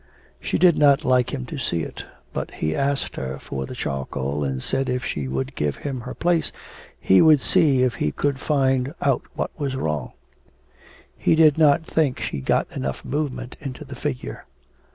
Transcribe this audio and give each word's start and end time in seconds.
She 0.39 0.57
did 0.57 0.79
not 0.79 1.05
like 1.05 1.31
him 1.31 1.45
to 1.45 1.59
see 1.59 1.81
it, 1.83 2.05
but 2.33 2.49
he 2.55 2.75
asked 2.75 3.17
her 3.17 3.37
for 3.37 3.67
the 3.67 3.75
charcoal 3.75 4.43
and 4.43 4.59
said 4.59 4.89
if 4.89 5.05
she 5.05 5.27
would 5.27 5.53
give 5.55 5.75
him 5.85 6.01
her 6.01 6.15
place 6.15 6.51
he 6.99 7.21
would 7.21 7.39
see 7.39 7.83
if 7.83 7.93
he 8.01 8.11
could 8.11 8.39
find 8.39 8.95
out 9.03 9.21
what 9.35 9.51
was 9.59 9.75
wrong; 9.75 10.13
he 11.15 11.35
did 11.35 11.59
not 11.59 11.85
think 11.85 12.19
she 12.19 12.37
had 12.37 12.45
got 12.47 12.71
enough 12.71 13.05
movement 13.05 13.57
into 13.61 13.85
the 13.85 13.93
figure. 13.95 14.47